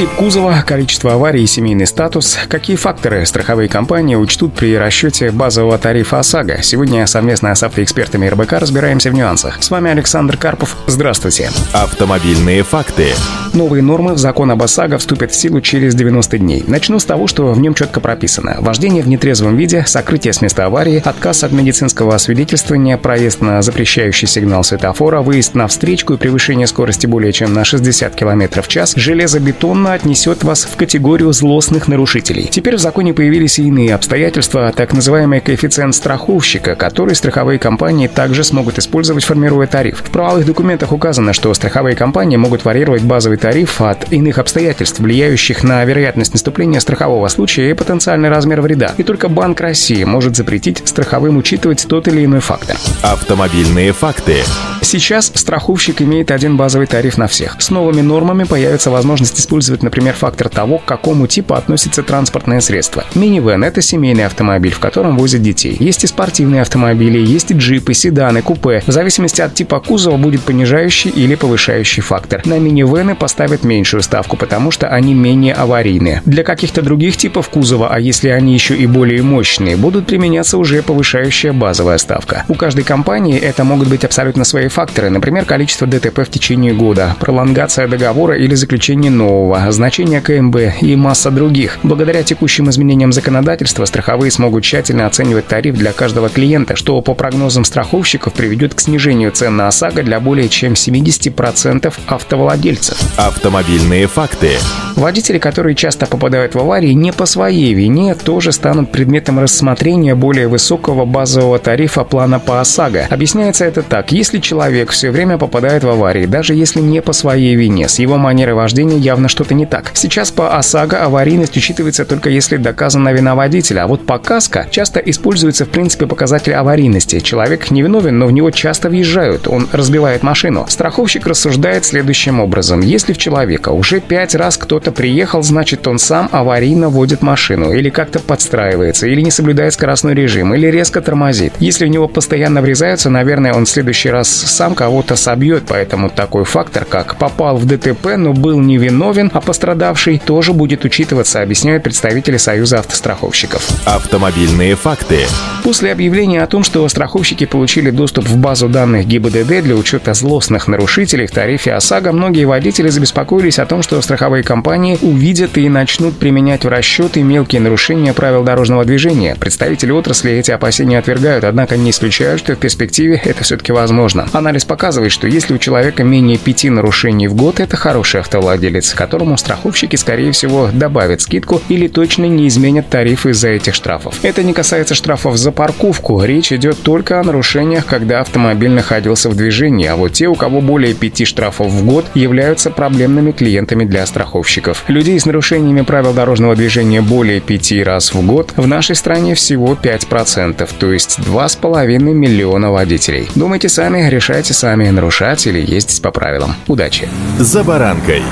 Тип 0.00 0.08
кузова, 0.16 0.64
количество 0.66 1.12
аварий 1.12 1.42
и 1.42 1.46
семейный 1.46 1.86
статус. 1.86 2.38
Какие 2.48 2.76
факторы 2.76 3.26
страховые 3.26 3.68
компании 3.68 4.14
учтут 4.14 4.54
при 4.54 4.74
расчете 4.74 5.30
базового 5.30 5.76
тарифа 5.76 6.20
ОСАГО? 6.20 6.62
Сегодня 6.62 7.06
совместно 7.06 7.54
с 7.54 7.62
автоэкспертами 7.62 8.26
РБК 8.26 8.54
разбираемся 8.54 9.10
в 9.10 9.14
нюансах. 9.14 9.62
С 9.62 9.68
вами 9.68 9.90
Александр 9.90 10.38
Карпов. 10.38 10.74
Здравствуйте. 10.86 11.50
Автомобильные 11.74 12.62
факты. 12.62 13.08
Новые 13.52 13.82
нормы 13.82 14.14
в 14.14 14.18
закон 14.18 14.50
об 14.50 14.62
ОСАГО 14.62 14.96
вступят 14.96 15.32
в 15.32 15.34
силу 15.34 15.60
через 15.60 15.94
90 15.94 16.38
дней. 16.38 16.64
Начну 16.66 16.98
с 16.98 17.04
того, 17.04 17.26
что 17.26 17.52
в 17.52 17.60
нем 17.60 17.74
четко 17.74 18.00
прописано. 18.00 18.56
Вождение 18.60 19.02
в 19.02 19.08
нетрезвом 19.08 19.56
виде, 19.56 19.84
сокрытие 19.86 20.32
с 20.32 20.40
места 20.40 20.64
аварии, 20.64 21.02
отказ 21.04 21.44
от 21.44 21.52
медицинского 21.52 22.14
освидетельствования, 22.14 22.96
проезд 22.96 23.42
на 23.42 23.60
запрещающий 23.60 24.28
сигнал 24.28 24.64
светофора, 24.64 25.20
выезд 25.20 25.54
на 25.54 25.66
встречку 25.66 26.14
и 26.14 26.16
превышение 26.16 26.66
скорости 26.66 27.06
более 27.06 27.32
чем 27.32 27.52
на 27.52 27.64
60 27.64 28.14
км 28.14 28.62
в 28.62 28.68
час, 28.68 28.94
железобетонно 28.96 29.89
отнесет 29.92 30.44
вас 30.44 30.64
в 30.64 30.76
категорию 30.76 31.32
злостных 31.32 31.88
нарушителей. 31.88 32.48
Теперь 32.50 32.76
в 32.76 32.80
законе 32.80 33.12
появились 33.12 33.58
и 33.58 33.66
иные 33.66 33.94
обстоятельства, 33.94 34.72
так 34.74 34.92
называемый 34.92 35.40
коэффициент 35.40 35.94
страховщика, 35.94 36.74
который 36.74 37.14
страховые 37.14 37.58
компании 37.58 38.06
также 38.06 38.44
смогут 38.44 38.78
использовать, 38.78 39.24
формируя 39.24 39.66
тариф. 39.66 40.02
В 40.04 40.10
правовых 40.10 40.46
документах 40.46 40.92
указано, 40.92 41.32
что 41.32 41.52
страховые 41.54 41.96
компании 41.96 42.36
могут 42.36 42.64
варьировать 42.64 43.02
базовый 43.02 43.38
тариф 43.38 43.80
от 43.80 44.12
иных 44.12 44.38
обстоятельств, 44.38 45.00
влияющих 45.00 45.62
на 45.62 45.84
вероятность 45.84 46.32
наступления 46.32 46.80
страхового 46.80 47.28
случая 47.28 47.70
и 47.70 47.74
потенциальный 47.74 48.28
размер 48.28 48.60
вреда. 48.60 48.94
И 48.96 49.02
только 49.02 49.28
Банк 49.28 49.60
России 49.60 50.04
может 50.04 50.36
запретить 50.36 50.82
страховым 50.84 51.36
учитывать 51.36 51.86
тот 51.88 52.08
или 52.08 52.24
иной 52.24 52.40
фактор. 52.40 52.76
Автомобильные 53.02 53.92
факты. 53.92 54.38
Сейчас 54.82 55.30
страховщик 55.34 56.02
имеет 56.02 56.30
один 56.32 56.56
базовый 56.56 56.88
тариф 56.88 57.16
на 57.18 57.28
всех. 57.28 57.56
С 57.60 57.70
новыми 57.70 58.00
нормами 58.00 58.42
появится 58.42 58.90
возможность 58.90 59.38
использовать, 59.38 59.69
например, 59.82 60.14
фактор 60.14 60.48
того, 60.48 60.78
к 60.78 60.84
какому 60.84 61.26
типу 61.26 61.54
относится 61.54 62.02
транспортное 62.02 62.60
средство. 62.60 63.04
Минивэн– 63.14 63.64
это 63.64 63.82
семейный 63.82 64.26
автомобиль, 64.26 64.72
в 64.72 64.78
котором 64.78 65.16
возят 65.16 65.42
детей. 65.42 65.76
Есть 65.78 66.04
и 66.04 66.06
спортивные 66.06 66.62
автомобили, 66.62 67.18
есть 67.18 67.50
и 67.50 67.54
джипы, 67.54 67.94
седаны, 67.94 68.42
купе. 68.42 68.82
В 68.86 68.92
зависимости 68.92 69.40
от 69.40 69.54
типа 69.54 69.80
кузова 69.80 70.16
будет 70.16 70.42
понижающий 70.42 71.10
или 71.10 71.34
повышающий 71.34 72.02
фактор. 72.02 72.42
На 72.44 72.58
минивэны 72.58 73.14
поставят 73.14 73.64
меньшую 73.64 74.02
ставку, 74.02 74.36
потому 74.36 74.70
что 74.70 74.88
они 74.88 75.14
менее 75.14 75.54
аварийные. 75.54 76.22
Для 76.24 76.42
каких-то 76.42 76.82
других 76.82 77.16
типов 77.16 77.48
кузова, 77.48 77.88
а 77.92 78.00
если 78.00 78.28
они 78.28 78.54
еще 78.54 78.74
и 78.74 78.86
более 78.86 79.22
мощные, 79.22 79.76
будут 79.76 80.06
применяться 80.06 80.58
уже 80.58 80.82
повышающая 80.82 81.52
базовая 81.52 81.98
ставка. 81.98 82.44
У 82.48 82.54
каждой 82.54 82.84
компании 82.84 83.38
это 83.38 83.64
могут 83.64 83.88
быть 83.88 84.04
абсолютно 84.04 84.44
свои 84.44 84.68
факторы, 84.68 85.10
например, 85.10 85.44
количество 85.44 85.86
ДТП 85.86 86.20
в 86.20 86.30
течение 86.30 86.72
года, 86.72 87.16
пролонгация 87.20 87.88
договора 87.88 88.36
или 88.36 88.54
заключение 88.54 89.10
нового, 89.10 89.59
значение 89.70 90.20
КМБ 90.20 90.82
и 90.82 90.96
масса 90.96 91.30
других. 91.30 91.78
Благодаря 91.82 92.22
текущим 92.22 92.70
изменениям 92.70 93.12
законодательства 93.12 93.84
страховые 93.84 94.30
смогут 94.30 94.64
тщательно 94.64 95.06
оценивать 95.06 95.46
тариф 95.46 95.76
для 95.76 95.92
каждого 95.92 96.28
клиента, 96.28 96.76
что 96.76 97.00
по 97.02 97.14
прогнозам 97.14 97.64
страховщиков 97.64 98.32
приведет 98.32 98.74
к 98.74 98.80
снижению 98.80 99.32
цен 99.32 99.56
на 99.56 99.68
ОСАГО 99.68 100.02
для 100.02 100.20
более 100.20 100.48
чем 100.48 100.72
70% 100.72 101.92
автовладельцев. 102.06 102.98
Автомобильные 103.16 104.06
факты. 104.06 104.50
Водители, 104.96 105.38
которые 105.38 105.74
часто 105.74 106.06
попадают 106.06 106.54
в 106.54 106.58
аварии 106.58 106.92
не 106.92 107.12
по 107.12 107.26
своей 107.26 107.72
вине, 107.74 108.14
тоже 108.14 108.52
станут 108.52 108.92
предметом 108.92 109.38
рассмотрения 109.38 110.14
более 110.14 110.48
высокого 110.48 111.04
базового 111.04 111.58
тарифа 111.58 112.04
плана 112.04 112.38
по 112.38 112.60
ОСАГО. 112.60 113.06
Объясняется 113.10 113.64
это 113.64 113.82
так. 113.82 114.12
Если 114.12 114.38
человек 114.38 114.90
все 114.90 115.10
время 115.10 115.38
попадает 115.38 115.84
в 115.84 115.88
аварии, 115.88 116.26
даже 116.26 116.54
если 116.54 116.80
не 116.80 117.00
по 117.02 117.12
своей 117.12 117.54
вине, 117.54 117.88
с 117.88 117.98
его 117.98 118.16
манерой 118.16 118.54
вождения 118.54 118.98
явно 118.98 119.28
что-то 119.28 119.49
не 119.54 119.66
так. 119.66 119.90
Сейчас 119.94 120.30
по 120.30 120.56
ОСАГО 120.56 121.04
аварийность 121.04 121.56
учитывается 121.56 122.04
только 122.04 122.30
если 122.30 122.56
доказана 122.56 123.12
вина 123.12 123.34
водителя, 123.34 123.84
а 123.84 123.86
вот 123.86 124.06
по 124.06 124.18
КАСКО 124.18 124.68
часто 124.70 125.00
используется 125.00 125.64
в 125.64 125.70
принципе 125.70 126.06
показатель 126.06 126.54
аварийности. 126.54 127.20
Человек 127.20 127.70
невиновен, 127.70 128.18
но 128.18 128.26
в 128.26 128.32
него 128.32 128.50
часто 128.50 128.88
въезжают, 128.88 129.48
он 129.48 129.68
разбивает 129.72 130.22
машину. 130.22 130.66
Страховщик 130.68 131.26
рассуждает 131.26 131.84
следующим 131.84 132.40
образом. 132.40 132.80
Если 132.80 133.12
в 133.12 133.18
человека 133.18 133.70
уже 133.70 134.00
пять 134.00 134.34
раз 134.34 134.56
кто-то 134.56 134.92
приехал, 134.92 135.42
значит 135.42 135.86
он 135.86 135.98
сам 135.98 136.28
аварийно 136.32 136.88
водит 136.88 137.22
машину, 137.22 137.72
или 137.72 137.90
как-то 137.90 138.18
подстраивается, 138.18 139.06
или 139.06 139.20
не 139.20 139.30
соблюдает 139.30 139.74
скоростной 139.74 140.14
режим, 140.14 140.54
или 140.54 140.66
резко 140.66 141.00
тормозит. 141.00 141.54
Если 141.58 141.86
в 141.86 141.88
него 141.88 142.08
постоянно 142.08 142.60
врезаются, 142.62 143.10
наверное, 143.10 143.54
он 143.54 143.64
в 143.64 143.68
следующий 143.68 144.10
раз 144.10 144.28
сам 144.28 144.74
кого-то 144.74 145.16
собьет, 145.16 145.64
поэтому 145.68 146.10
такой 146.10 146.44
фактор, 146.44 146.84
как 146.84 147.16
попал 147.16 147.56
в 147.56 147.66
ДТП, 147.66 148.16
но 148.16 148.32
был 148.32 148.58
невиновен, 148.60 149.30
а 149.40 149.42
пострадавший 149.42 150.18
тоже 150.18 150.52
будет 150.52 150.84
учитываться, 150.84 151.40
объясняют 151.40 151.82
представители 151.82 152.36
Союза 152.36 152.80
автостраховщиков. 152.80 153.66
Автомобильные 153.86 154.76
факты. 154.76 155.26
После 155.70 155.92
объявления 155.92 156.42
о 156.42 156.48
том, 156.48 156.64
что 156.64 156.88
страховщики 156.88 157.46
получили 157.46 157.92
доступ 157.92 158.24
в 158.24 158.36
базу 158.36 158.68
данных 158.68 159.06
ГИБДД 159.06 159.62
для 159.62 159.76
учета 159.76 160.14
злостных 160.14 160.66
нарушителей 160.66 161.28
в 161.28 161.30
тарифе 161.30 161.74
ОСАГО, 161.74 162.10
многие 162.10 162.44
водители 162.44 162.88
забеспокоились 162.88 163.60
о 163.60 163.66
том, 163.66 163.84
что 163.84 164.02
страховые 164.02 164.42
компании 164.42 164.98
увидят 165.00 165.56
и 165.56 165.68
начнут 165.68 166.18
применять 166.18 166.64
в 166.64 166.68
расчеты 166.68 167.22
мелкие 167.22 167.60
нарушения 167.60 168.12
правил 168.12 168.42
дорожного 168.42 168.84
движения. 168.84 169.36
Представители 169.38 169.92
отрасли 169.92 170.32
эти 170.32 170.50
опасения 170.50 170.98
отвергают, 170.98 171.44
однако 171.44 171.76
не 171.76 171.90
исключают, 171.90 172.40
что 172.40 172.56
в 172.56 172.58
перспективе 172.58 173.22
это 173.24 173.44
все-таки 173.44 173.70
возможно. 173.70 174.28
Анализ 174.32 174.64
показывает, 174.64 175.12
что 175.12 175.28
если 175.28 175.54
у 175.54 175.58
человека 175.58 176.02
менее 176.02 176.38
пяти 176.38 176.68
нарушений 176.68 177.28
в 177.28 177.36
год, 177.36 177.60
это 177.60 177.76
хороший 177.76 178.18
автовладелец, 178.18 178.92
которому 178.94 179.36
страховщики, 179.36 179.94
скорее 179.94 180.32
всего, 180.32 180.68
добавят 180.72 181.20
скидку 181.20 181.62
или 181.68 181.86
точно 181.86 182.24
не 182.24 182.48
изменят 182.48 182.88
тарифы 182.88 183.30
из-за 183.30 183.50
этих 183.50 183.76
штрафов. 183.76 184.16
Это 184.24 184.42
не 184.42 184.52
касается 184.52 184.96
штрафов 184.96 185.36
за 185.36 185.52
парковку. 185.60 186.24
Речь 186.24 186.54
идет 186.54 186.82
только 186.82 187.20
о 187.20 187.22
нарушениях, 187.22 187.84
когда 187.84 188.20
автомобиль 188.20 188.70
находился 188.70 189.28
в 189.28 189.36
движении, 189.36 189.86
а 189.86 189.94
вот 189.94 190.14
те, 190.14 190.26
у 190.26 190.34
кого 190.34 190.62
более 190.62 190.94
пяти 190.94 191.26
штрафов 191.26 191.70
в 191.70 191.84
год, 191.84 192.06
являются 192.14 192.70
проблемными 192.70 193.32
клиентами 193.32 193.84
для 193.84 194.06
страховщиков. 194.06 194.84
Людей 194.88 195.20
с 195.20 195.26
нарушениями 195.26 195.82
правил 195.82 196.14
дорожного 196.14 196.56
движения 196.56 197.02
более 197.02 197.40
пяти 197.40 197.82
раз 197.82 198.14
в 198.14 198.26
год 198.26 198.54
в 198.56 198.66
нашей 198.66 198.96
стране 198.96 199.34
всего 199.34 199.74
5%, 199.74 200.66
то 200.78 200.92
есть 200.92 201.18
2,5 201.18 201.98
миллиона 201.98 202.70
водителей. 202.70 203.28
Думайте 203.34 203.68
сами, 203.68 204.08
решайте 204.08 204.54
сами, 204.54 204.88
нарушать 204.88 205.46
или 205.46 205.60
ездить 205.60 206.00
по 206.00 206.10
правилам. 206.10 206.54
Удачи! 206.68 207.06
«За 207.38 207.62
баранкой». 207.62 208.22